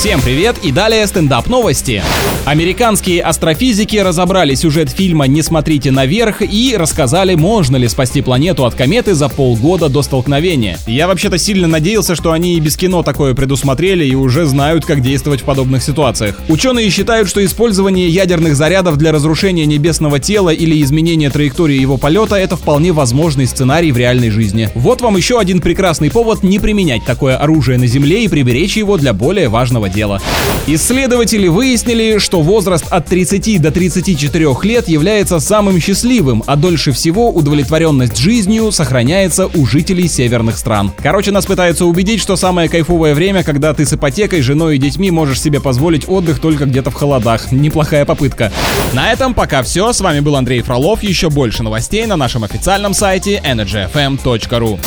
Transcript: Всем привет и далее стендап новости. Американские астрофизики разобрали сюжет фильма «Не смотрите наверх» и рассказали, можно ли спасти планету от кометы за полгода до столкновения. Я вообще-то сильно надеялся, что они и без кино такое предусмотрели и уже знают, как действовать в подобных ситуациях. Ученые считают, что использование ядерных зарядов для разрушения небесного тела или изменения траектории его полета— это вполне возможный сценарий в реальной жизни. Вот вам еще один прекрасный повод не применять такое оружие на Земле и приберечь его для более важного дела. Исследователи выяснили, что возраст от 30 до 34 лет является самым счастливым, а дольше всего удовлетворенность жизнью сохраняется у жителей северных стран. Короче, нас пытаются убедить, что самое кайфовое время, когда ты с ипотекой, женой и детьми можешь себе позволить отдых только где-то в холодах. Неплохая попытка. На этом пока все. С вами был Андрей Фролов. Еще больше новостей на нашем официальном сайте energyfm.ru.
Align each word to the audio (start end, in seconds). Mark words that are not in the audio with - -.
Всем 0.00 0.22
привет 0.22 0.56
и 0.62 0.72
далее 0.72 1.06
стендап 1.06 1.46
новости. 1.46 2.02
Американские 2.46 3.22
астрофизики 3.22 3.98
разобрали 3.98 4.54
сюжет 4.54 4.88
фильма 4.88 5.26
«Не 5.26 5.42
смотрите 5.42 5.90
наверх» 5.90 6.40
и 6.40 6.74
рассказали, 6.74 7.34
можно 7.34 7.76
ли 7.76 7.86
спасти 7.86 8.22
планету 8.22 8.64
от 8.64 8.74
кометы 8.74 9.12
за 9.12 9.28
полгода 9.28 9.90
до 9.90 10.00
столкновения. 10.00 10.78
Я 10.86 11.06
вообще-то 11.06 11.36
сильно 11.36 11.68
надеялся, 11.68 12.14
что 12.14 12.32
они 12.32 12.54
и 12.56 12.60
без 12.60 12.78
кино 12.78 13.02
такое 13.02 13.34
предусмотрели 13.34 14.06
и 14.06 14.14
уже 14.14 14.46
знают, 14.46 14.86
как 14.86 15.02
действовать 15.02 15.42
в 15.42 15.44
подобных 15.44 15.82
ситуациях. 15.82 16.40
Ученые 16.48 16.88
считают, 16.88 17.28
что 17.28 17.44
использование 17.44 18.08
ядерных 18.08 18.56
зарядов 18.56 18.96
для 18.96 19.12
разрушения 19.12 19.66
небесного 19.66 20.18
тела 20.18 20.48
или 20.48 20.80
изменения 20.80 21.28
траектории 21.28 21.78
его 21.78 21.98
полета— 21.98 22.36
это 22.36 22.56
вполне 22.56 22.92
возможный 22.92 23.46
сценарий 23.46 23.92
в 23.92 23.98
реальной 23.98 24.30
жизни. 24.30 24.70
Вот 24.74 25.02
вам 25.02 25.18
еще 25.18 25.38
один 25.38 25.60
прекрасный 25.60 26.10
повод 26.10 26.42
не 26.42 26.58
применять 26.58 27.04
такое 27.04 27.36
оружие 27.36 27.76
на 27.76 27.86
Земле 27.86 28.24
и 28.24 28.28
приберечь 28.28 28.78
его 28.78 28.96
для 28.96 29.12
более 29.12 29.50
важного 29.50 29.89
дела. 29.92 30.20
Исследователи 30.66 31.48
выяснили, 31.48 32.18
что 32.18 32.42
возраст 32.42 32.86
от 32.90 33.06
30 33.06 33.60
до 33.60 33.70
34 33.70 34.46
лет 34.62 34.88
является 34.88 35.40
самым 35.40 35.80
счастливым, 35.80 36.42
а 36.46 36.56
дольше 36.56 36.92
всего 36.92 37.30
удовлетворенность 37.30 38.16
жизнью 38.16 38.72
сохраняется 38.72 39.46
у 39.46 39.66
жителей 39.66 40.08
северных 40.08 40.56
стран. 40.56 40.92
Короче, 41.02 41.32
нас 41.32 41.46
пытаются 41.46 41.84
убедить, 41.86 42.20
что 42.20 42.36
самое 42.36 42.68
кайфовое 42.68 43.14
время, 43.14 43.42
когда 43.42 43.74
ты 43.74 43.84
с 43.84 43.92
ипотекой, 43.92 44.42
женой 44.42 44.76
и 44.76 44.78
детьми 44.78 45.10
можешь 45.10 45.40
себе 45.40 45.60
позволить 45.60 46.08
отдых 46.08 46.40
только 46.40 46.66
где-то 46.66 46.90
в 46.90 46.94
холодах. 46.94 47.52
Неплохая 47.52 48.04
попытка. 48.04 48.52
На 48.92 49.12
этом 49.12 49.34
пока 49.34 49.62
все. 49.62 49.92
С 49.92 50.00
вами 50.00 50.20
был 50.20 50.36
Андрей 50.36 50.62
Фролов. 50.62 51.02
Еще 51.02 51.30
больше 51.30 51.62
новостей 51.62 52.06
на 52.06 52.16
нашем 52.16 52.44
официальном 52.44 52.94
сайте 52.94 53.40
energyfm.ru. 53.44 54.78